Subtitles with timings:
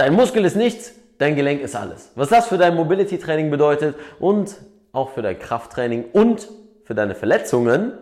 [0.00, 2.10] Dein Muskel ist nichts, dein Gelenk ist alles.
[2.14, 4.56] Was das für dein Mobility Training bedeutet und
[4.92, 6.48] auch für dein Krafttraining und
[6.86, 7.92] für deine Verletzungen,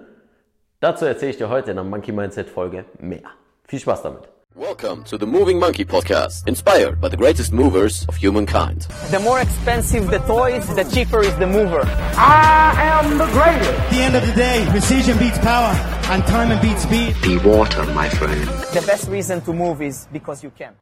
[0.78, 3.24] dazu erzähle ich dir heute in der Monkey Mindset Folge mehr.
[3.64, 4.28] Viel Spaß damit.
[4.54, 8.86] Welcome to the Moving Monkey Podcast, inspired by the greatest movers of humankind.
[9.10, 11.82] The more expensive the toys, the cheaper is the mover.
[12.16, 13.72] I am the greatest.
[13.72, 15.74] At the end of the day, precision beats power
[16.12, 17.16] and time beats speed.
[17.22, 18.46] Be water, my friend.
[18.72, 20.74] The best reason to move is because you can.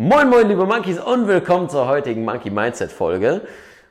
[0.00, 3.40] Moin moin liebe Monkeys und willkommen zur heutigen Monkey Mindset Folge.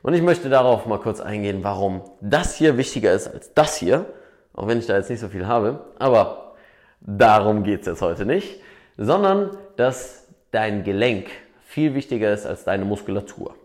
[0.04, 4.06] Und ich möchte darauf mal kurz eingehen, warum das hier wichtiger ist als das hier.
[4.54, 5.82] Auch wenn ich da jetzt nicht so viel habe.
[6.00, 6.54] Aber
[7.02, 8.62] darum geht es jetzt heute nicht.
[8.96, 11.28] Sondern, dass dein Gelenk
[11.66, 13.56] viel wichtiger ist als deine Muskulatur.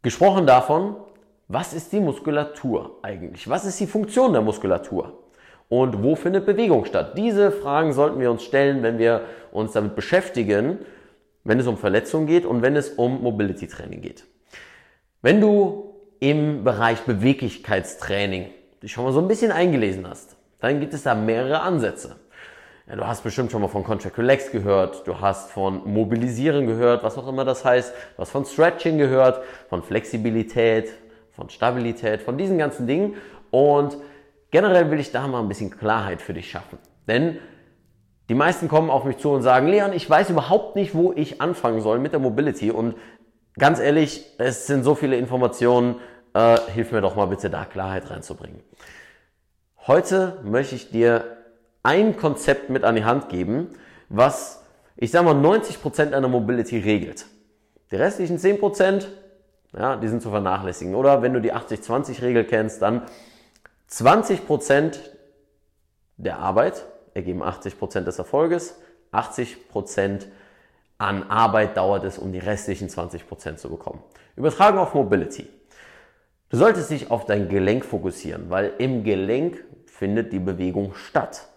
[0.00, 0.96] Gesprochen davon,
[1.46, 3.50] was ist die Muskulatur eigentlich?
[3.50, 5.24] Was ist die Funktion der Muskulatur?
[5.68, 7.18] Und wo findet Bewegung statt?
[7.18, 10.78] Diese Fragen sollten wir uns stellen, wenn wir uns damit beschäftigen,
[11.48, 14.24] wenn es um Verletzungen geht und wenn es um Mobility Training geht.
[15.22, 18.50] Wenn du im Bereich Beweglichkeitstraining
[18.82, 22.16] dich schon mal so ein bisschen eingelesen hast, dann gibt es da mehrere Ansätze.
[22.86, 27.02] Ja, du hast bestimmt schon mal von Contract Relax gehört, du hast von Mobilisieren gehört,
[27.02, 30.92] was auch immer das heißt, du hast von Stretching gehört, von Flexibilität,
[31.32, 33.14] von Stabilität, von diesen ganzen Dingen
[33.50, 33.96] und
[34.50, 36.78] generell will ich da mal ein bisschen Klarheit für dich schaffen.
[37.06, 37.38] Denn
[38.28, 41.40] die meisten kommen auf mich zu und sagen, Leon, ich weiß überhaupt nicht, wo ich
[41.40, 42.70] anfangen soll mit der Mobility.
[42.70, 42.94] Und
[43.58, 45.96] ganz ehrlich, es sind so viele Informationen,
[46.34, 48.60] äh, hilf mir doch mal bitte da Klarheit reinzubringen.
[49.86, 51.38] Heute möchte ich dir
[51.82, 53.70] ein Konzept mit an die Hand geben,
[54.10, 54.62] was,
[54.96, 57.24] ich sag mal, 90% einer Mobility regelt.
[57.90, 59.06] Die restlichen 10%,
[59.74, 60.94] ja, die sind zu vernachlässigen.
[60.94, 63.02] Oder wenn du die 80-20-Regel kennst, dann
[63.90, 64.98] 20%
[66.18, 66.84] der Arbeit
[67.18, 68.80] ergeben 80% des Erfolges,
[69.12, 70.26] 80%
[70.96, 74.02] an Arbeit dauert es, um die restlichen 20% zu bekommen.
[74.36, 75.48] Übertragen auf Mobility.
[76.48, 81.48] Du solltest dich auf dein Gelenk fokussieren, weil im Gelenk findet die Bewegung statt.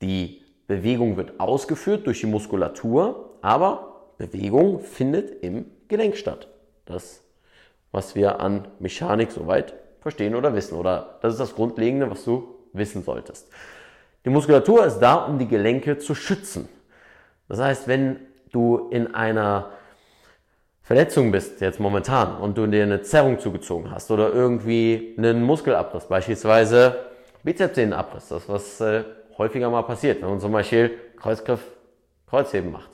[0.00, 6.48] Die Bewegung wird ausgeführt durch die Muskulatur, aber Bewegung findet im Gelenk statt.
[6.84, 7.22] Das,
[7.90, 10.76] was wir an Mechanik soweit verstehen oder wissen.
[10.76, 13.48] Oder das ist das Grundlegende, was du wissen solltest.
[14.24, 16.68] Die Muskulatur ist da, um die Gelenke zu schützen.
[17.48, 18.20] Das heißt, wenn
[18.52, 19.70] du in einer
[20.82, 26.06] Verletzung bist, jetzt momentan, und du dir eine Zerrung zugezogen hast oder irgendwie einen Muskelabriss,
[26.06, 26.96] beispielsweise
[27.42, 29.04] Bizepssehnenabriss, das was äh,
[29.38, 31.60] häufiger mal passiert, wenn man zum Beispiel Kreuzgriff,
[32.28, 32.90] Kreuzheben macht.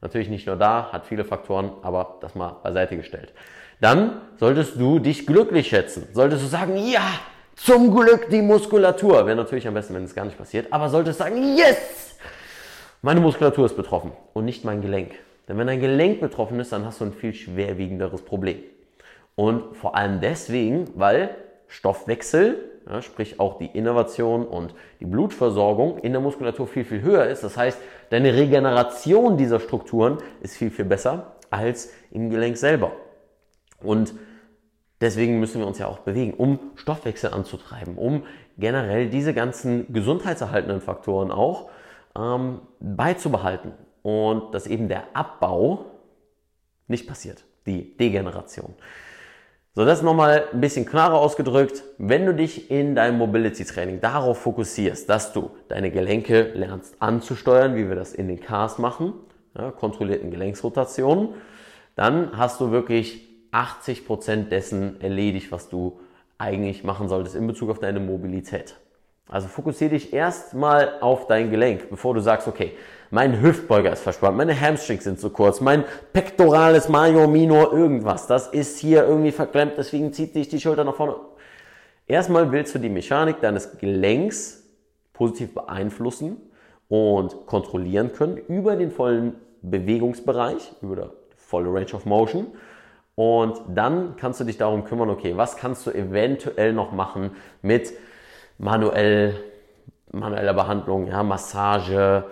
[0.00, 3.32] Natürlich nicht nur da, hat viele Faktoren, aber das mal beiseite gestellt.
[3.80, 6.08] Dann solltest du dich glücklich schätzen.
[6.12, 7.08] Solltest du sagen, ja,
[7.56, 9.26] zum Glück die Muskulatur.
[9.26, 10.72] Wäre natürlich am besten, wenn es gar nicht passiert.
[10.72, 12.16] Aber solltest sagen, yes!
[13.02, 15.12] Meine Muskulatur ist betroffen und nicht mein Gelenk.
[15.48, 18.58] Denn wenn dein Gelenk betroffen ist, dann hast du ein viel schwerwiegenderes Problem.
[19.34, 21.30] Und vor allem deswegen, weil
[21.66, 22.58] Stoffwechsel,
[22.88, 27.42] ja, sprich auch die Innovation und die Blutversorgung in der Muskulatur viel, viel höher ist.
[27.42, 27.78] Das heißt,
[28.10, 32.92] deine Regeneration dieser Strukturen ist viel, viel besser als im Gelenk selber.
[33.82, 34.14] Und
[35.02, 38.22] Deswegen müssen wir uns ja auch bewegen, um Stoffwechsel anzutreiben, um
[38.56, 41.70] generell diese ganzen gesundheitserhaltenden Faktoren auch
[42.16, 45.86] ähm, beizubehalten und dass eben der Abbau
[46.86, 48.74] nicht passiert, die Degeneration.
[49.74, 51.82] So, das nochmal ein bisschen klarer ausgedrückt.
[51.98, 57.74] Wenn du dich in deinem Mobility Training darauf fokussierst, dass du deine Gelenke lernst anzusteuern,
[57.74, 59.14] wie wir das in den Cars machen,
[59.58, 61.30] ja, kontrollierten Gelenksrotationen,
[61.96, 66.00] dann hast du wirklich 80 Prozent dessen erledigt, was du
[66.38, 68.74] eigentlich machen solltest in Bezug auf deine Mobilität.
[69.28, 72.72] Also fokussiere dich erstmal auf dein Gelenk, bevor du sagst, okay,
[73.10, 78.48] mein Hüftbeuger ist verspannt, meine Hamstrings sind zu kurz, mein pectoralis major minor irgendwas, das
[78.48, 81.16] ist hier irgendwie verklemmt, deswegen zieht sich die Schulter nach vorne.
[82.06, 84.64] Erstmal willst du die Mechanik deines Gelenks
[85.12, 86.36] positiv beeinflussen
[86.88, 92.48] und kontrollieren können über den vollen Bewegungsbereich, über die volle Range of Motion
[93.14, 97.92] und dann kannst du dich darum kümmern, okay, was kannst du eventuell noch machen mit
[98.58, 99.34] manuell,
[100.10, 102.24] manueller Behandlung, ja, Massage,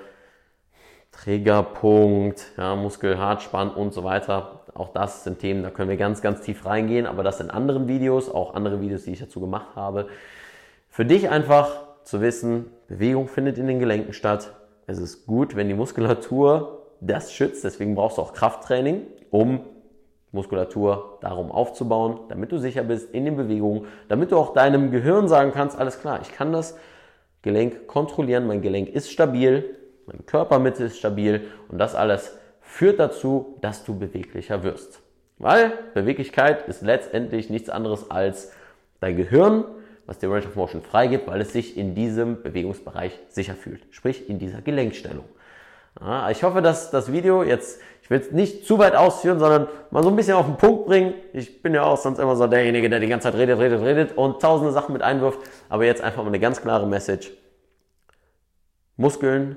[1.13, 4.61] Triggerpunkt, ja, Muskelhartspann und so weiter.
[4.75, 7.89] Auch das sind Themen, da können wir ganz, ganz tief reingehen, aber das in anderen
[7.89, 10.09] Videos, auch andere Videos, die ich dazu gemacht habe.
[10.89, 11.71] Für dich einfach
[12.05, 14.53] zu wissen, Bewegung findet in den Gelenken statt.
[14.87, 19.61] Es ist gut, wenn die Muskulatur das schützt, deswegen brauchst du auch Krafttraining, um
[20.33, 25.29] Muskulatur darum aufzubauen, damit du sicher bist in den Bewegungen, damit du auch deinem Gehirn
[25.29, 26.79] sagen kannst, alles klar, ich kann das
[27.43, 33.59] Gelenk kontrollieren, mein Gelenk ist stabil, meine Körpermitte ist stabil und das alles führt dazu,
[33.61, 35.01] dass du beweglicher wirst.
[35.39, 38.53] Weil Beweglichkeit ist letztendlich nichts anderes als
[39.01, 39.65] dein Gehirn,
[40.07, 43.83] was dir Range of Motion freigibt, weil es sich in diesem Bewegungsbereich sicher fühlt.
[43.91, 45.25] Sprich in dieser Gelenkstellung.
[46.31, 50.03] Ich hoffe, dass das Video jetzt, ich will es nicht zu weit ausführen, sondern mal
[50.03, 51.15] so ein bisschen auf den Punkt bringen.
[51.33, 54.17] Ich bin ja auch sonst immer so derjenige, der die ganze Zeit redet, redet, redet
[54.17, 55.41] und tausende Sachen mit einwirft.
[55.69, 57.33] Aber jetzt einfach mal eine ganz klare Message.
[58.97, 59.57] Muskeln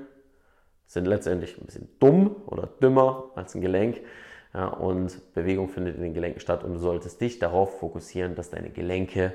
[0.86, 4.00] sind letztendlich ein bisschen dumm oder dümmer als ein Gelenk.
[4.52, 8.50] Ja, und Bewegung findet in den Gelenken statt und du solltest dich darauf fokussieren, dass
[8.50, 9.32] deine Gelenke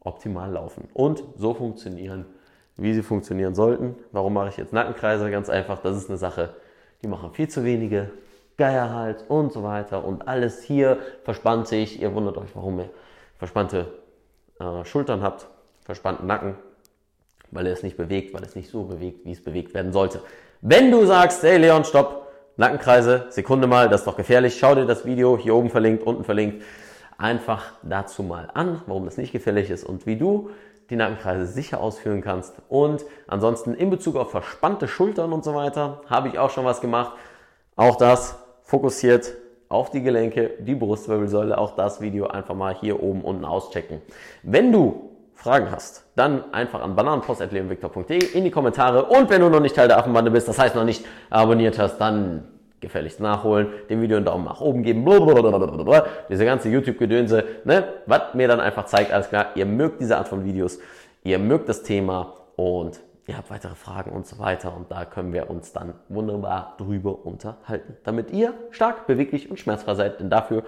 [0.00, 2.26] optimal laufen und so funktionieren,
[2.76, 3.96] wie sie funktionieren sollten.
[4.12, 5.30] Warum mache ich jetzt Nackenkreise?
[5.30, 6.54] Ganz einfach, das ist eine Sache,
[7.02, 8.10] die machen viel zu wenige.
[8.58, 12.00] Geierhals und so weiter und alles hier verspannt sich.
[12.00, 12.90] Ihr wundert euch, warum ihr
[13.38, 13.86] verspannte
[14.60, 15.46] äh, Schultern habt,
[15.84, 16.56] verspannten Nacken,
[17.50, 20.20] weil er es nicht bewegt, weil es nicht so bewegt, wie es bewegt werden sollte.
[20.60, 24.58] Wenn du sagst, hey Leon, stopp, Nackenkreise, Sekunde mal, das ist doch gefährlich.
[24.58, 26.62] Schau dir das Video hier oben verlinkt, unten verlinkt,
[27.18, 30.50] einfach dazu mal an, warum das nicht gefährlich ist und wie du
[30.92, 32.54] die Nackenkreise sicher ausführen kannst.
[32.68, 36.82] Und ansonsten in Bezug auf verspannte Schultern und so weiter habe ich auch schon was
[36.82, 37.12] gemacht.
[37.76, 39.32] Auch das fokussiert
[39.70, 41.56] auf die Gelenke, die Brustwirbelsäule.
[41.56, 44.02] Auch das Video einfach mal hier oben unten auschecken.
[44.42, 49.06] Wenn du Fragen hast, dann einfach an bananenpost.leonviktor.de in die Kommentare.
[49.06, 51.96] Und wenn du noch nicht Teil der Affenbande bist, das heißt noch nicht abonniert hast,
[51.98, 52.46] dann
[52.82, 58.34] gefälligst nachholen, dem Video einen Daumen nach oben geben, blablabla, diese ganze YouTube-Gedönse, ne, was
[58.34, 60.78] mir dann einfach zeigt, alles klar, ihr mögt diese Art von Videos,
[61.22, 65.32] ihr mögt das Thema und ihr habt weitere Fragen und so weiter und da können
[65.32, 70.64] wir uns dann wunderbar drüber unterhalten, damit ihr stark, beweglich und schmerzfrei seid, denn dafür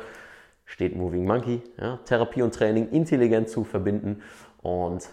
[0.65, 4.23] steht Moving Monkey, ja, Therapie und Training intelligent zu verbinden
[4.63, 5.09] und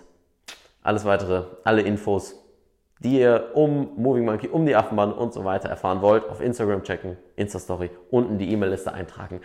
[0.83, 2.40] alles weitere, alle Infos,
[3.03, 6.83] die ihr um Moving Monkey, um die Affenbahn und so weiter erfahren wollt, auf Instagram
[6.83, 9.41] checken, Insta-Story, unten die E-Mail-Liste eintragen.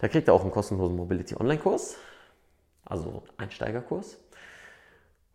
[0.00, 1.96] Da kriegt ihr auch einen kostenlosen Mobility Online-Kurs,
[2.84, 4.18] also Einsteigerkurs.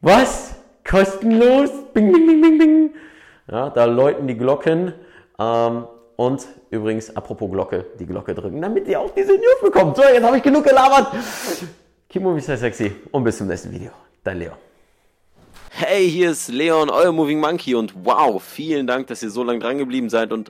[0.01, 0.55] Was?
[0.83, 1.69] Kostenlos?
[1.93, 2.93] Bing, bing, bing, bing, bing.
[3.49, 4.93] Ja, da läuten die Glocken.
[5.39, 5.87] Ähm,
[6.17, 9.95] und übrigens, apropos Glocke, die Glocke drücken, damit ihr auch diese News bekommt.
[9.95, 11.07] So, jetzt habe ich genug gelabert.
[12.09, 13.91] Keep moving, sei sexy und bis zum nächsten Video.
[14.23, 14.72] Dein Leon.
[15.75, 19.57] Hey, hier ist Leon, euer Moving Monkey und wow, vielen Dank, dass ihr so lange
[19.57, 20.49] dran geblieben seid und